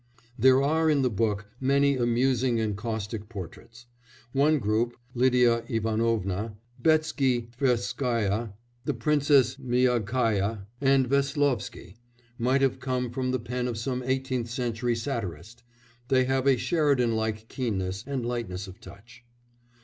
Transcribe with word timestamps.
There 0.35 0.63
are 0.63 0.89
in 0.89 1.03
the 1.03 1.11
book 1.11 1.45
many 1.59 1.95
amusing 1.95 2.59
and 2.59 2.75
caustic 2.75 3.29
portraits. 3.29 3.85
One 4.31 4.57
group 4.57 4.95
Lidia 5.13 5.63
Ivanovna, 5.69 6.57
Betsky 6.81 7.49
Tverskáia, 7.59 8.53
the 8.83 8.95
Princess 8.95 9.57
Miagkaïa, 9.57 10.65
and 10.81 11.07
Veslovsky 11.07 11.97
might 12.39 12.63
have 12.63 12.79
come 12.79 13.11
from 13.11 13.29
the 13.29 13.39
pen 13.39 13.67
of 13.67 13.77
some 13.77 14.01
eighteenth 14.01 14.49
century 14.49 14.95
satirist; 14.95 15.61
they 16.07 16.23
have 16.23 16.47
a 16.47 16.57
Sheridan 16.57 17.15
like 17.15 17.47
keenness 17.47 18.03
and 18.07 18.25
lightness 18.25 18.65
of 18.67 18.79
touch. 18.81 19.23